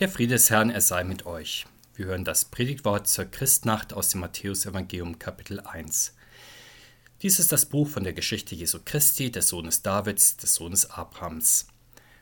[0.00, 1.66] Der Friede des Herrn, er sei mit euch.
[1.94, 6.14] Wir hören das Predigtwort zur Christnacht aus dem Matthäusevangelium Kapitel 1.
[7.20, 11.66] Dies ist das Buch von der Geschichte Jesu Christi, des Sohnes Davids, des Sohnes Abrahams.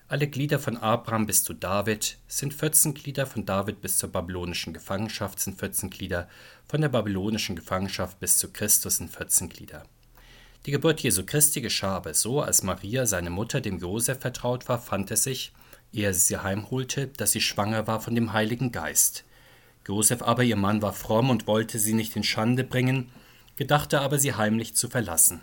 [0.09, 4.72] Alle Glieder von Abraham bis zu David sind 14 Glieder, von David bis zur babylonischen
[4.72, 6.29] Gefangenschaft sind 14 Glieder,
[6.66, 9.84] von der babylonischen Gefangenschaft bis zu Christus sind 14 Glieder.
[10.66, 14.80] Die Geburt Jesu Christi geschah aber so, als Maria, seine Mutter, dem Josef vertraut war,
[14.80, 15.52] fand es sich,
[15.93, 19.24] ehe er sie heimholte, dass sie schwanger war von dem Heiligen Geist.
[19.87, 23.11] Josef aber, ihr Mann, war fromm und wollte sie nicht in Schande bringen,
[23.56, 25.41] gedachte aber, sie heimlich zu verlassen.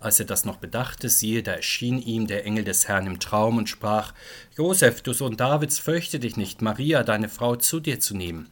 [0.00, 3.58] Als er das noch bedachte, siehe, da erschien ihm der Engel des Herrn im Traum
[3.58, 4.14] und sprach:
[4.56, 8.48] Josef, du Sohn Davids, fürchte dich nicht, Maria, deine Frau, zu dir zu nehmen,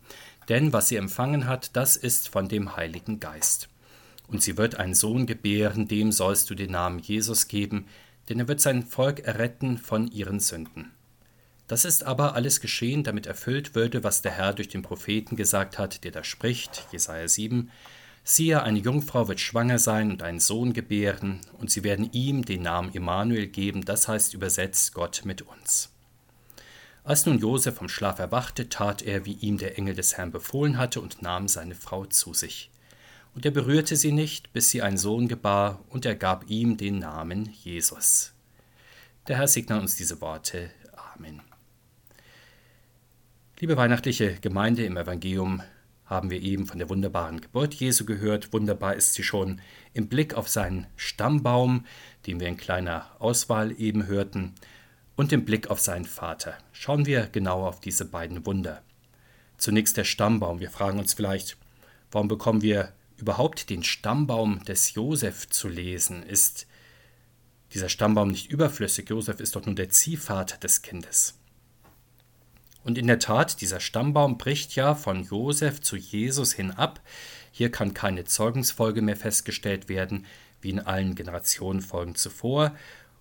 [0.49, 3.69] denn was sie empfangen hat, das ist von dem Heiligen Geist.
[4.29, 7.87] Und sie wird einen Sohn gebären, dem sollst du den Namen Jesus geben,
[8.29, 10.93] denn er wird sein Volk erretten von ihren Sünden.
[11.69, 15.79] Das ist aber alles geschehen, damit erfüllt würde, was der Herr durch den Propheten gesagt
[15.79, 17.71] hat, der da spricht, Jesaja 7.
[18.25, 22.63] Siehe, eine Jungfrau wird schwanger sein und einen Sohn gebären, und sie werden ihm den
[22.63, 25.91] Namen Immanuel geben, das heißt übersetzt Gott mit uns.
[27.05, 30.79] Als nun Josef vom Schlaf erwachte, tat er, wie ihm der Engel des Herrn befohlen
[30.79, 32.71] hatte, und nahm seine Frau zu sich.
[33.35, 36.99] Und er berührte sie nicht, bis sie einen Sohn gebar, und er gab ihm den
[36.99, 38.33] Namen Jesus.
[39.27, 40.71] Der Herr segne uns diese Worte.
[41.15, 41.48] Amen.
[43.61, 45.63] Liebe weihnachtliche Gemeinde im Evangelium,
[46.05, 48.53] haben wir eben von der wunderbaren Geburt Jesu gehört.
[48.53, 49.61] Wunderbar ist sie schon
[49.93, 51.85] im Blick auf seinen Stammbaum,
[52.25, 54.55] den wir in kleiner Auswahl eben hörten,
[55.17, 56.57] und im Blick auf seinen Vater.
[56.71, 58.81] Schauen wir genau auf diese beiden Wunder.
[59.57, 60.61] Zunächst der Stammbaum.
[60.61, 61.57] Wir fragen uns vielleicht,
[62.13, 66.23] warum bekommen wir überhaupt den Stammbaum des Josef zu lesen?
[66.23, 66.69] Ist
[67.75, 69.11] dieser Stammbaum nicht überflüssig?
[69.11, 71.38] Josef ist doch nur der Ziehvater des Kindes.
[72.89, 77.03] Und in der Tat, dieser Stammbaum bricht ja von Josef zu Jesus hin ab.
[77.53, 80.25] Hier kann keine Zeugungsfolge mehr festgestellt werden,
[80.63, 82.75] wie in allen Generationenfolgen zuvor.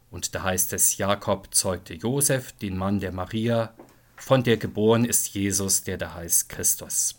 [0.09, 3.73] Und da heißt es, Jakob zeugte Josef, den Mann der Maria,
[4.15, 7.17] von der geboren ist Jesus, der da heißt Christus.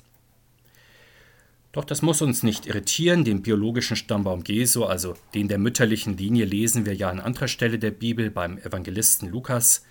[1.72, 6.46] Doch das muss uns nicht irritieren, den biologischen Stammbaum Jesu, also den der mütterlichen Linie,
[6.46, 9.84] lesen wir ja an anderer Stelle der Bibel beim Evangelisten Lukas.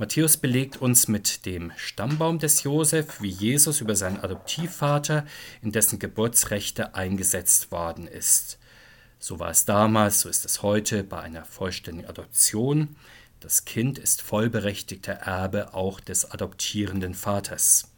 [0.00, 5.26] Matthäus belegt uns mit dem Stammbaum des Josef, wie Jesus über seinen Adoptivvater,
[5.60, 8.60] in dessen Geburtsrechte eingesetzt worden ist.
[9.18, 12.94] So war es damals, so ist es heute bei einer vollständigen Adoption.
[13.40, 17.90] Das Kind ist vollberechtigter Erbe auch des adoptierenden Vaters.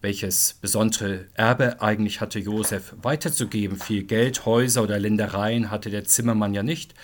[0.00, 3.78] Welches besondere Erbe eigentlich hatte Josef weiterzugeben?
[3.78, 6.94] Viel Geld, Häuser oder Ländereien hatte der Zimmermann ja nicht,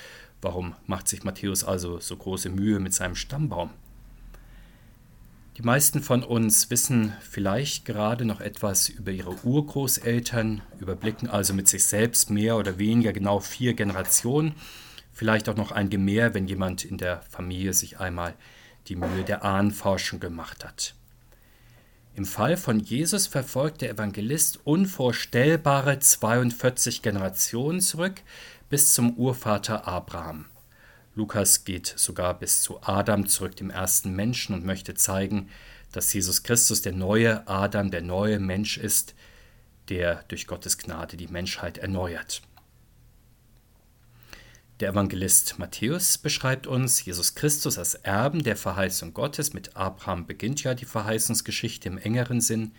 [0.40, 3.70] Warum macht sich Matthäus also so große Mühe mit seinem Stammbaum?
[5.56, 11.66] Die meisten von uns wissen vielleicht gerade noch etwas über ihre Urgroßeltern, überblicken also mit
[11.66, 14.54] sich selbst mehr oder weniger genau vier Generationen,
[15.12, 18.34] vielleicht auch noch einige mehr, wenn jemand in der Familie sich einmal
[18.86, 20.94] die Mühe der Ahnenforschung gemacht hat.
[22.14, 28.22] Im Fall von Jesus verfolgt der Evangelist unvorstellbare 42 Generationen zurück,
[28.68, 30.46] bis zum Urvater Abraham.
[31.14, 35.48] Lukas geht sogar bis zu Adam zurück, dem ersten Menschen, und möchte zeigen,
[35.92, 39.14] dass Jesus Christus der neue Adam, der neue Mensch ist,
[39.88, 42.42] der durch Gottes Gnade die Menschheit erneuert.
[44.80, 49.52] Der Evangelist Matthäus beschreibt uns Jesus Christus als Erben der Verheißung Gottes.
[49.52, 52.72] Mit Abraham beginnt ja die Verheißungsgeschichte im engeren Sinn.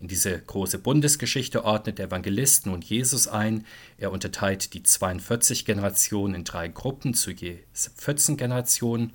[0.00, 3.64] In diese große Bundesgeschichte ordnet der Evangelist nun Jesus ein.
[3.96, 9.12] Er unterteilt die 42 Generationen in drei Gruppen zu je 14 Generationen.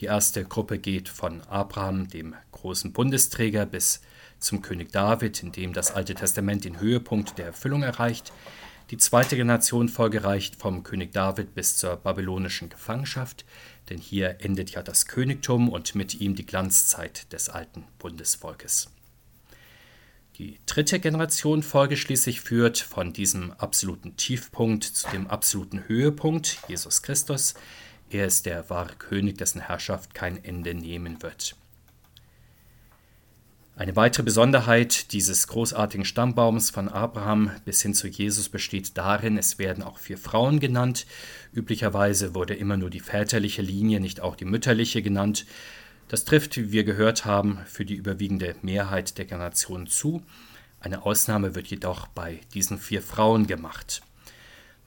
[0.00, 4.00] Die erste Gruppe geht von Abraham, dem großen Bundesträger, bis
[4.40, 8.32] zum König David, in dem das Alte Testament den Höhepunkt der Erfüllung erreicht.
[8.90, 13.44] Die zweite Generation folgereicht vom König David bis zur babylonischen Gefangenschaft,
[13.88, 18.90] denn hier endet ja das Königtum und mit ihm die Glanzzeit des alten Bundesvolkes.
[20.38, 27.02] Die dritte Generation Folge schließlich führt von diesem absoluten Tiefpunkt zu dem absoluten Höhepunkt, Jesus
[27.02, 27.52] Christus.
[28.08, 31.54] Er ist der wahre König, dessen Herrschaft kein Ende nehmen wird.
[33.76, 39.58] Eine weitere Besonderheit dieses großartigen Stammbaums von Abraham bis hin zu Jesus besteht darin, es
[39.58, 41.06] werden auch vier Frauen genannt.
[41.54, 45.46] Üblicherweise wurde immer nur die väterliche Linie, nicht auch die mütterliche genannt.
[46.08, 50.22] Das trifft, wie wir gehört haben, für die überwiegende Mehrheit der Generationen zu.
[50.80, 54.02] Eine Ausnahme wird jedoch bei diesen vier Frauen gemacht.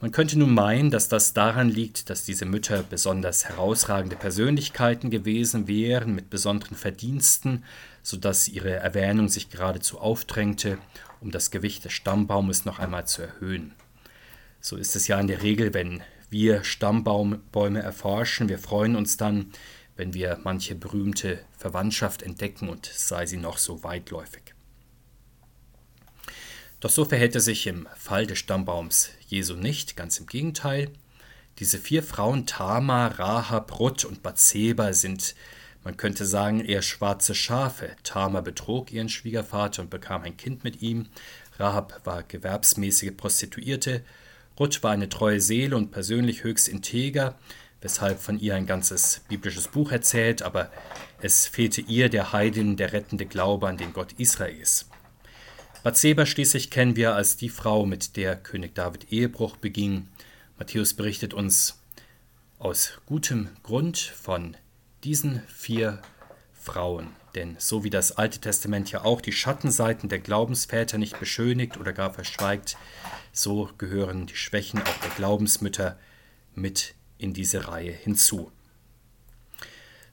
[0.02, 5.68] Man könnte nun meinen, dass das daran liegt, dass diese Mütter besonders herausragende Persönlichkeiten gewesen
[5.68, 7.64] wären, mit besonderen Verdiensten,
[8.04, 10.78] so dass ihre Erwähnung sich geradezu aufdrängte,
[11.22, 13.74] um das Gewicht des Stammbaumes noch einmal zu erhöhen.
[14.60, 18.50] So ist es ja in der Regel, wenn wir Stammbaumbäume erforschen.
[18.50, 19.52] Wir freuen uns dann,
[19.96, 24.54] wenn wir manche berühmte Verwandtschaft entdecken und sei sie noch so weitläufig.
[26.80, 30.92] Doch so verhält es sich im Fall des Stammbaums Jesu nicht, ganz im Gegenteil.
[31.60, 35.36] Diese vier Frauen Tamar, Rahab, Ruth und Bathseba sind,
[35.84, 37.96] man könnte sagen, eher schwarze Schafe.
[38.04, 41.08] Tamar betrog ihren Schwiegervater und bekam ein Kind mit ihm.
[41.58, 44.04] Rahab war gewerbsmäßige Prostituierte.
[44.60, 47.38] Ruth war eine treue Seele und persönlich höchst integer,
[47.86, 50.72] weshalb von ihr ein ganzes biblisches Buch erzählt, aber
[51.22, 54.90] es fehlte ihr, der Heidin, der rettende Glaube an den Gott Israels.
[55.84, 60.08] Bathseba schließlich kennen wir als die Frau, mit der König David Ehebruch beging.
[60.58, 61.80] Matthäus berichtet uns
[62.58, 64.58] aus gutem Grund von
[65.04, 66.02] diesen vier
[66.54, 67.10] Frauen.
[67.36, 71.94] Denn so wie das Alte Testament ja auch die Schattenseiten der Glaubensväter nicht beschönigt oder
[71.94, 72.78] gar verschweigt,
[73.32, 76.00] so gehören die Schwächen auch der Glaubensmütter
[76.56, 78.52] mit in diese Reihe hinzu.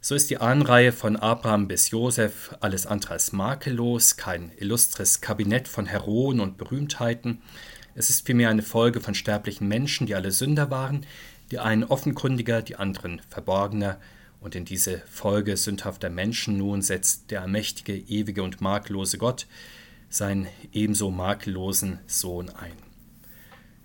[0.00, 5.68] So ist die Ahnenreihe von Abraham bis Josef alles andere als makellos, kein illustres Kabinett
[5.68, 7.40] von Heroen und Berühmtheiten.
[7.94, 11.06] Es ist vielmehr eine Folge von sterblichen Menschen, die alle Sünder waren,
[11.52, 14.00] die einen offenkundiger, die anderen verborgener,
[14.40, 19.46] und in diese Folge sündhafter Menschen nun setzt der allmächtige, ewige und makellose Gott
[20.08, 22.81] seinen ebenso makellosen Sohn ein.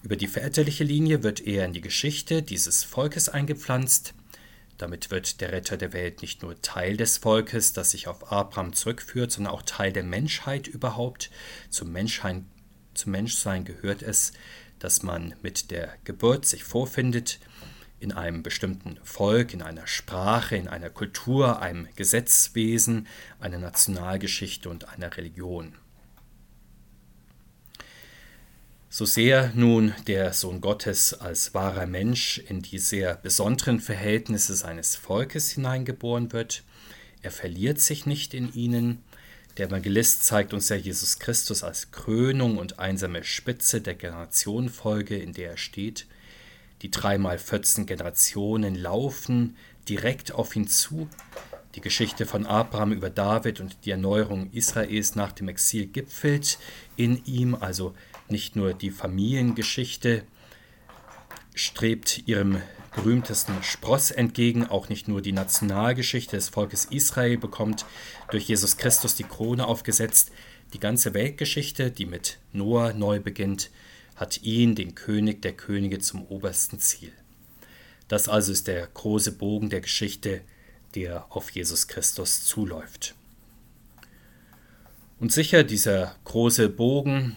[0.04, 4.14] Über die väterliche Linie wird er in die Geschichte dieses Volkes eingepflanzt,
[4.78, 8.74] damit wird der Retter der Welt nicht nur Teil des Volkes, das sich auf Abraham
[8.74, 11.32] zurückführt, sondern auch Teil der Menschheit überhaupt.
[11.70, 12.44] Zum, Menschheit,
[12.94, 14.34] zum Menschsein gehört es,
[14.78, 17.40] dass man mit der Geburt sich vorfindet
[18.00, 23.08] in einem bestimmten Volk, in einer Sprache, in einer Kultur, einem Gesetzwesen,
[23.40, 25.74] einer Nationalgeschichte und einer Religion.
[28.90, 34.96] So sehr nun der Sohn Gottes als wahrer Mensch in die sehr besonderen Verhältnisse seines
[34.96, 36.64] Volkes hineingeboren wird,
[37.22, 39.04] er verliert sich nicht in ihnen.
[39.58, 45.34] Der Evangelist zeigt uns ja Jesus Christus als Krönung und einsame Spitze der Generationenfolge, in
[45.34, 46.06] der er steht.
[46.82, 49.58] Die dreimal 14 Generationen laufen
[49.90, 51.10] direkt auf ihn zu.
[51.76, 56.58] Die Geschichte von Abraham über David und die Erneuerung Israels nach dem Exil gipfelt
[56.96, 57.94] in ihm, also
[58.30, 60.24] nicht nur die Familiengeschichte
[61.56, 62.62] strebt ihrem
[62.96, 67.86] berühmtesten Spross entgegen, auch nicht nur die Nationalgeschichte des Volkes Israel bekommt
[68.32, 70.32] durch Jesus Christus die Krone aufgesetzt,
[70.74, 73.70] die ganze Weltgeschichte, die mit Noah neu beginnt,
[74.16, 77.12] hat ihn, den König der Könige, zum obersten Ziel.
[78.08, 80.42] Das also ist der große Bogen der Geschichte,
[80.96, 83.14] der auf Jesus Christus zuläuft.
[85.20, 87.36] Und sicher, dieser große Bogen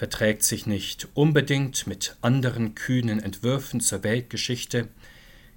[0.00, 4.88] verträgt sich nicht unbedingt mit anderen kühnen Entwürfen zur Weltgeschichte.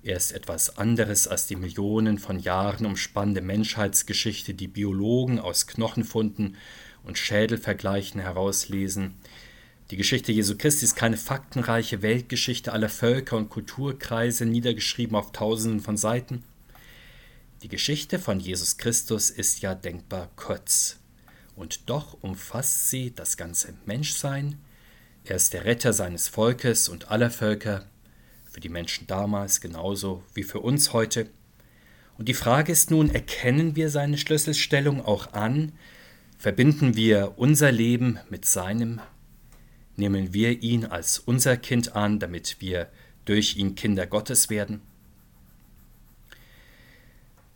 [0.03, 6.57] Er ist etwas anderes als die Millionen von Jahren umspannende Menschheitsgeschichte, die Biologen aus Knochenfunden
[7.05, 9.13] und Schädelvergleichen herauslesen.
[9.91, 15.79] Die Geschichte Jesu Christi ist keine faktenreiche Weltgeschichte aller Völker und Kulturkreise, niedergeschrieben auf tausenden
[15.79, 16.43] von Seiten.
[17.61, 20.99] Die Geschichte von Jesus Christus ist ja denkbar kurz
[21.55, 24.59] und doch umfasst sie das ganze Menschsein.
[25.25, 27.85] Er ist der Retter seines Volkes und aller Völker,
[28.45, 31.29] für die Menschen damals genauso wie für uns heute.
[32.17, 35.71] Und die Frage ist nun, erkennen wir seine Schlüsselstellung auch an?
[36.37, 39.01] Verbinden wir unser Leben mit seinem?
[39.95, 42.89] Nehmen wir ihn als unser Kind an, damit wir
[43.25, 44.81] durch ihn Kinder Gottes werden?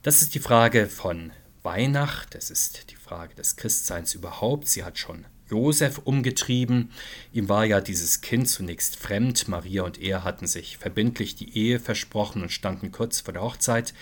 [0.03, 1.31] Das ist die Frage von
[1.67, 4.69] Weihnacht, es ist die Frage des Christseins überhaupt.
[4.69, 6.91] Sie hat schon Josef umgetrieben.
[7.33, 9.49] Ihm war ja dieses Kind zunächst fremd.
[9.49, 13.93] Maria und er hatten sich verbindlich die Ehe versprochen und standen kurz vor der Hochzeit.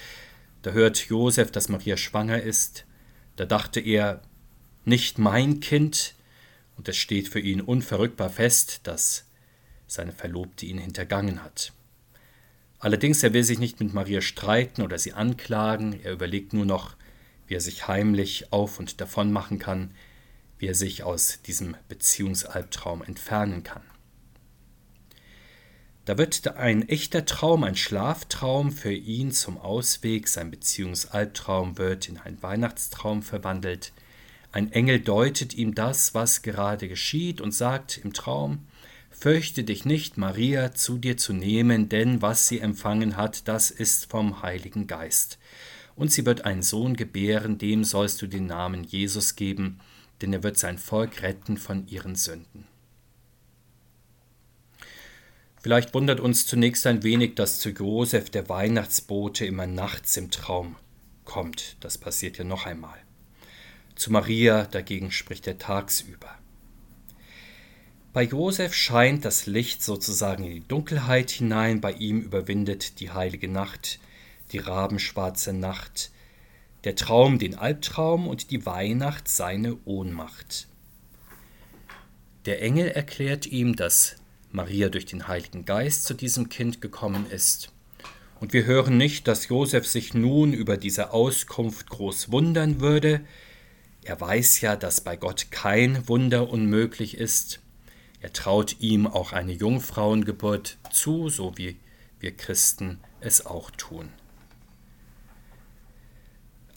[0.61, 2.85] Da hört Josef, dass Maria schwanger ist.
[3.35, 4.21] Da dachte er,
[4.83, 6.13] nicht mein Kind.
[6.77, 9.25] Und es steht für ihn unverrückbar fest, dass
[9.87, 11.73] seine Verlobte ihn hintergangen hat.
[12.77, 15.99] Allerdings, er will sich nicht mit Maria streiten oder sie anklagen.
[16.03, 16.95] Er überlegt nur noch,
[17.47, 19.91] wie er sich heimlich auf und davon machen kann,
[20.57, 23.83] wie er sich aus diesem Beziehungsalbtraum entfernen kann.
[26.05, 32.19] Da wird ein echter Traum, ein Schlaftraum für ihn zum Ausweg, sein Beziehungsalbtraum wird in
[32.19, 33.91] einen Weihnachtstraum verwandelt.
[34.51, 38.67] Ein Engel deutet ihm das, was gerade geschieht, und sagt im Traum,
[39.09, 44.11] Fürchte dich nicht, Maria zu dir zu nehmen, denn was sie empfangen hat, das ist
[44.11, 45.39] vom Heiligen Geist.
[45.95, 49.79] Und sie wird einen Sohn gebären, dem sollst du den Namen Jesus geben,
[50.21, 52.67] denn er wird sein Volk retten von ihren Sünden.
[55.61, 60.75] Vielleicht wundert uns zunächst ein wenig, dass zu Josef der Weihnachtsbote immer nachts im Traum
[61.23, 61.77] kommt.
[61.79, 62.99] Das passiert ja noch einmal.
[63.95, 66.29] Zu Maria dagegen spricht er tagsüber.
[68.13, 73.49] Bei Josef scheint das Licht sozusagen in die Dunkelheit hinein, bei ihm überwindet die heilige
[73.49, 73.99] Nacht,
[74.51, 76.11] die rabenschwarze Nacht,
[76.83, 80.67] der Traum den Albtraum und die Weihnacht seine Ohnmacht.
[82.45, 84.17] Der Engel erklärt ihm, dass
[84.51, 87.71] Maria durch den Heiligen Geist zu diesem Kind gekommen ist.
[88.39, 93.21] Und wir hören nicht, dass Josef sich nun über diese Auskunft groß wundern würde.
[94.03, 97.61] Er weiß ja, dass bei Gott kein Wunder unmöglich ist.
[98.21, 101.77] Er traut ihm auch eine Jungfrauengeburt zu, so wie
[102.19, 104.09] wir Christen es auch tun.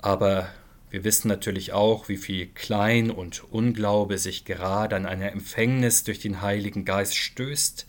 [0.01, 0.49] Aber
[0.91, 6.19] wir wissen natürlich auch, wie viel Klein und Unglaube sich gerade an einer Empfängnis durch
[6.21, 7.87] den Heiligen Geist stößt.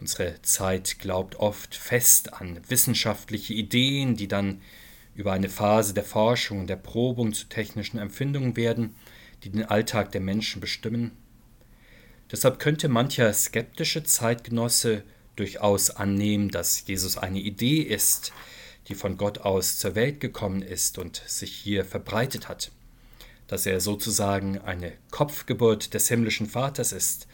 [0.00, 4.60] Unsere Zeit glaubt oft fest an wissenschaftliche Ideen, die dann
[5.14, 8.94] über eine Phase der Forschung und der Probung zu technischen Empfindungen werden,
[9.42, 11.12] die den Alltag der Menschen bestimmen.
[12.30, 15.02] Deshalb könnte mancher skeptische Zeitgenosse
[15.36, 18.32] durchaus annehmen, dass Jesus eine Idee ist,
[18.88, 22.70] die von Gott aus zur Welt gekommen ist und sich hier verbreitet hat,
[23.46, 27.26] dass er sozusagen eine Kopfgeburt des himmlischen Vaters ist,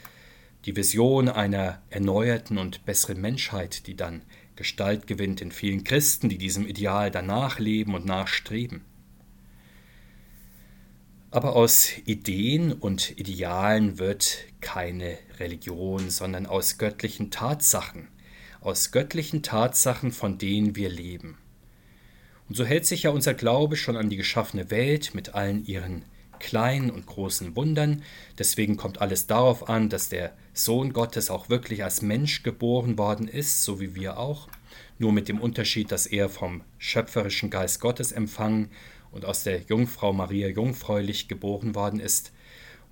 [0.65, 4.23] die Vision einer erneuerten und besseren Menschheit, die dann
[4.55, 8.85] Gestalt gewinnt in vielen Christen, die diesem Ideal danach leben und nachstreben.
[11.31, 18.09] Aber aus Ideen und Idealen wird keine Religion, sondern aus göttlichen Tatsachen,
[18.61, 21.39] aus göttlichen Tatsachen, von denen wir leben.
[22.53, 26.05] Und so hält sich ja unser Glaube schon an die geschaffene Welt mit allen ihren
[26.39, 28.03] kleinen und großen Wundern.
[28.37, 33.27] Deswegen kommt alles darauf an, dass der Sohn Gottes auch wirklich als Mensch geboren worden
[33.27, 34.49] ist, so wie wir auch.
[34.99, 38.69] Nur mit dem Unterschied, dass er vom schöpferischen Geist Gottes empfangen
[39.13, 42.33] und aus der Jungfrau Maria jungfräulich geboren worden ist.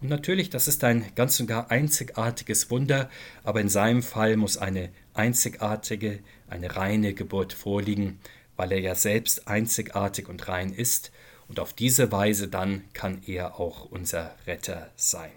[0.00, 3.10] Und natürlich, das ist ein ganz und gar einzigartiges Wunder,
[3.44, 8.20] aber in seinem Fall muss eine einzigartige, eine reine Geburt vorliegen,
[8.60, 11.12] weil er ja selbst einzigartig und rein ist,
[11.48, 15.30] und auf diese Weise dann kann er auch unser Retter sein.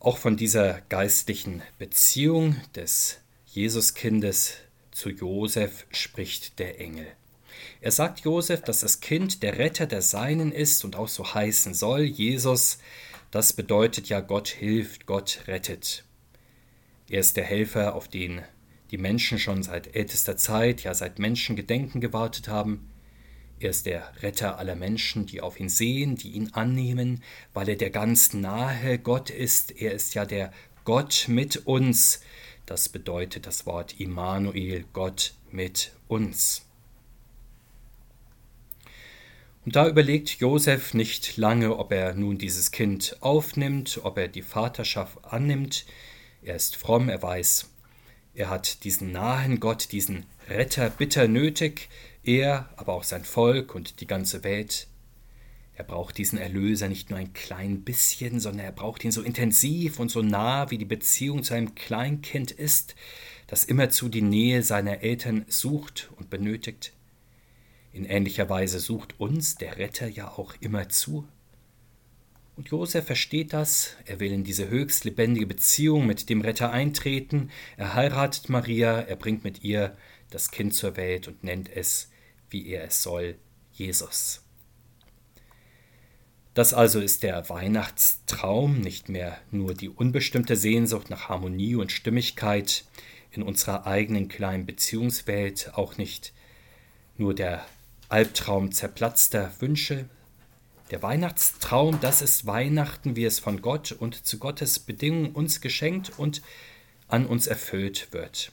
[0.00, 4.56] Auch von dieser geistlichen Beziehung des Jesuskindes
[4.90, 7.06] zu Josef spricht der Engel.
[7.80, 11.72] Er sagt Josef, dass das Kind der Retter der Seinen ist und auch so heißen
[11.72, 12.02] soll.
[12.02, 12.78] Jesus,
[13.30, 16.02] das bedeutet ja Gott hilft, Gott rettet.
[17.08, 18.42] Er ist der Helfer, auf den
[18.90, 22.90] die Menschen schon seit ältester Zeit, ja seit Menschengedenken gewartet haben.
[23.60, 27.76] Er ist der Retter aller Menschen, die auf ihn sehen, die ihn annehmen, weil er
[27.76, 29.80] der ganz nahe Gott ist.
[29.80, 30.52] Er ist ja der
[30.84, 32.22] Gott mit uns.
[32.64, 36.62] Das bedeutet das Wort Immanuel, Gott mit uns.
[39.66, 44.42] Und da überlegt Josef nicht lange, ob er nun dieses Kind aufnimmt, ob er die
[44.42, 45.84] Vaterschaft annimmt.
[46.42, 47.69] Er ist fromm, er weiß,
[48.34, 51.88] er hat diesen nahen Gott, diesen Retter bitter nötig,
[52.22, 54.86] er, aber auch sein Volk und die ganze Welt.
[55.74, 59.98] Er braucht diesen Erlöser nicht nur ein klein bisschen, sondern er braucht ihn so intensiv
[59.98, 62.94] und so nah, wie die Beziehung zu einem Kleinkind ist,
[63.46, 66.92] das immerzu die Nähe seiner Eltern sucht und benötigt.
[67.92, 71.26] In ähnlicher Weise sucht uns der Retter ja auch immerzu.
[72.60, 77.48] Und Josef versteht das, er will in diese höchst lebendige Beziehung mit dem Retter eintreten,
[77.78, 79.96] er heiratet Maria, er bringt mit ihr
[80.28, 82.10] das Kind zur Welt und nennt es,
[82.50, 83.36] wie er es soll,
[83.72, 84.42] Jesus.
[86.52, 92.84] Das also ist der Weihnachtstraum, nicht mehr nur die unbestimmte Sehnsucht nach Harmonie und Stimmigkeit
[93.30, 96.34] in unserer eigenen kleinen Beziehungswelt, auch nicht
[97.16, 97.64] nur der
[98.10, 100.10] Albtraum zerplatzter Wünsche,
[100.90, 106.18] der Weihnachtstraum, das ist Weihnachten, wie es von Gott und zu Gottes Bedingungen uns geschenkt
[106.18, 106.42] und
[107.06, 108.52] an uns erfüllt wird,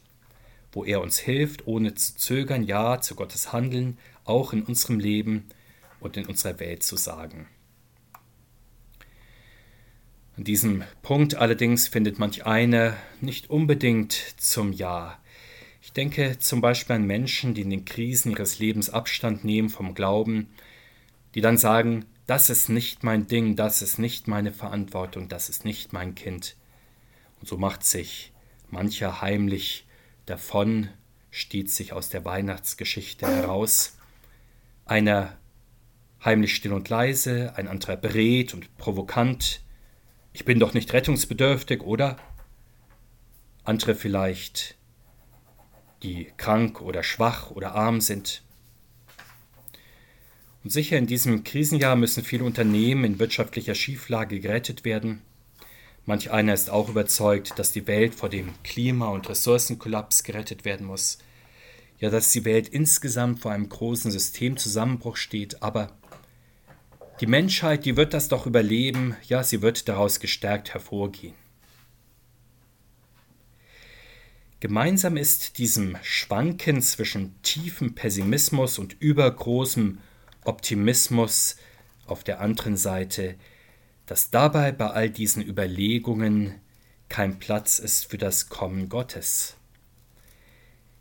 [0.71, 5.45] wo er uns hilft, ohne zu zögern, ja zu Gottes Handeln, auch in unserem Leben
[5.99, 7.47] und in unserer Welt zu sagen.
[10.35, 15.17] An diesem Punkt allerdings findet manch einer nicht unbedingt zum Ja.
[15.81, 19.95] Ich denke zum Beispiel an Menschen, die in den Krisen ihres Lebens Abstand nehmen vom
[19.95, 20.49] Glauben,
[21.33, 25.65] die dann sagen, das ist nicht mein Ding, das ist nicht meine Verantwortung, das ist
[25.65, 26.57] nicht mein Kind.
[27.39, 28.33] Und so macht sich
[28.69, 29.87] mancher heimlich
[30.25, 30.89] davon,
[31.31, 33.97] stiehlt sich aus der Weihnachtsgeschichte heraus.
[34.85, 35.37] Einer
[36.23, 39.61] heimlich still und leise, ein anderer beredt und provokant.
[40.33, 42.17] Ich bin doch nicht rettungsbedürftig, oder?
[43.63, 44.75] Andere vielleicht,
[46.03, 48.43] die krank oder schwach oder arm sind.
[50.67, 55.21] Und sicher in diesem Krisenjahr müssen viele Unternehmen in wirtschaftlicher Schieflage gerettet werden.
[56.05, 60.85] Manch einer ist auch überzeugt, dass die Welt vor dem Klima- und Ressourcenkollaps gerettet werden
[60.85, 61.19] muss.
[61.99, 65.95] Ja, dass die Welt insgesamt vor einem großen Systemzusammenbruch steht, aber
[67.21, 71.35] die Menschheit, die wird das doch überleben, ja, sie wird daraus gestärkt hervorgehen.
[74.59, 79.99] Gemeinsam ist diesem Schwanken zwischen tiefem Pessimismus und übergroßem
[80.47, 81.57] Optimismus
[82.05, 83.35] auf der anderen Seite,
[84.05, 86.55] dass dabei bei all diesen Überlegungen
[87.09, 89.55] kein Platz ist für das Kommen Gottes.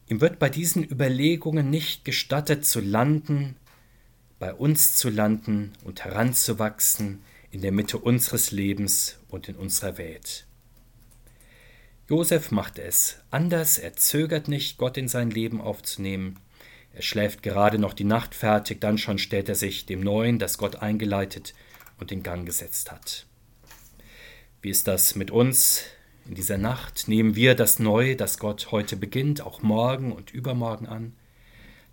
[0.09, 3.57] Ihm wird bei diesen Überlegungen nicht gestattet zu landen,
[4.38, 10.47] bei uns zu landen und heranzuwachsen in der Mitte unseres Lebens und in unserer Welt.
[12.09, 16.38] Josef macht es anders, er zögert nicht, Gott in sein Leben aufzunehmen,
[16.97, 20.57] er schläft gerade noch die Nacht fertig, dann schon stellt er sich dem Neuen, das
[20.57, 21.53] Gott eingeleitet
[22.00, 23.26] und in Gang gesetzt hat.
[24.62, 25.85] Wie ist das mit uns
[26.26, 27.07] in dieser Nacht?
[27.07, 31.15] Nehmen wir das Neue, das Gott heute beginnt, auch morgen und übermorgen an?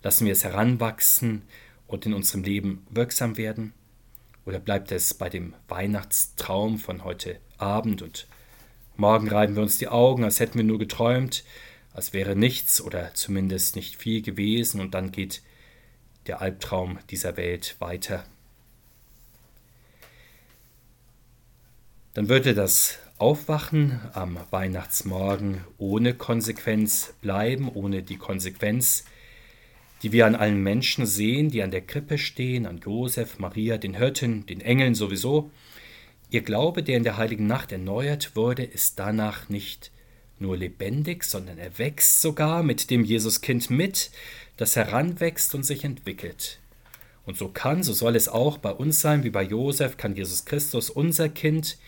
[0.02, 1.42] Lassen wir es heranwachsen
[1.86, 3.74] und in unserem Leben wirksam werden?
[4.46, 8.26] Oder bleibt es bei dem Weihnachtstraum von heute Abend und
[8.96, 11.44] morgen reiben wir uns die Augen, als hätten wir nur geträumt
[11.94, 15.42] als wäre nichts oder zumindest nicht viel gewesen und dann geht
[16.26, 18.24] der Albtraum dieser Welt weiter.
[22.14, 29.04] Dann würde das Aufwachen am Weihnachtsmorgen ohne Konsequenz bleiben, ohne die Konsequenz,
[30.02, 33.94] die wir an allen Menschen sehen, die an der Krippe stehen, an Josef, Maria, den
[33.94, 35.50] Hirten, den Engeln sowieso.
[36.30, 39.92] Ihr Glaube, der in der heiligen Nacht erneuert wurde, ist danach nicht
[40.38, 44.10] nur lebendig, sondern er wächst sogar mit dem Jesuskind mit,
[44.56, 46.58] das heranwächst und sich entwickelt.
[47.26, 50.44] Und so kann, so soll es auch bei uns sein, wie bei Josef, kann Jesus
[50.44, 51.78] Christus unser Kind,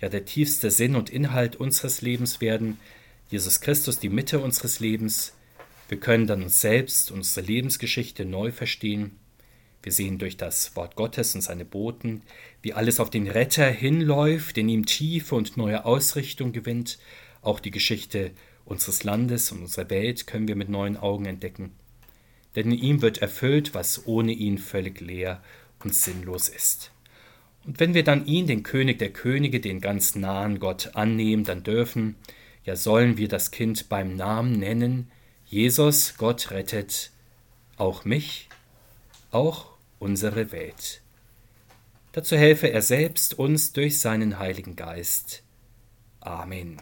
[0.00, 2.78] ja der tiefste Sinn und Inhalt unseres Lebens werden,
[3.30, 5.34] Jesus Christus die Mitte unseres Lebens.
[5.88, 9.18] Wir können dann uns selbst, unsere Lebensgeschichte neu verstehen.
[9.82, 12.22] Wir sehen durch das Wort Gottes und seine Boten,
[12.62, 16.98] wie alles auf den Retter hinläuft, in ihm tiefe und neue Ausrichtung gewinnt,
[17.46, 18.32] auch die Geschichte
[18.64, 21.72] unseres Landes und unserer Welt können wir mit neuen Augen entdecken.
[22.56, 25.42] Denn in ihm wird erfüllt, was ohne ihn völlig leer
[25.82, 26.92] und sinnlos ist.
[27.64, 31.62] Und wenn wir dann ihn, den König der Könige, den ganz nahen Gott annehmen, dann
[31.62, 32.16] dürfen,
[32.64, 35.10] ja sollen wir das Kind beim Namen nennen,
[35.46, 37.10] Jesus, Gott rettet
[37.76, 38.48] auch mich,
[39.30, 41.02] auch unsere Welt.
[42.12, 45.42] Dazu helfe er selbst uns durch seinen Heiligen Geist.
[46.20, 46.80] Amen.